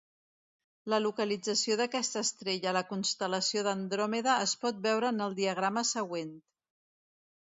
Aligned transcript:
La 0.93 0.97
localització 1.01 1.75
d'aquesta 1.81 2.23
estrella 2.27 2.71
a 2.71 2.73
la 2.79 2.83
constel·lació 2.93 3.63
d'Andròmeda 3.67 4.39
es 4.47 4.57
pot 4.63 4.79
veure 4.89 5.11
en 5.15 5.23
el 5.29 5.39
diagrama 5.41 5.87
següent. 5.93 6.33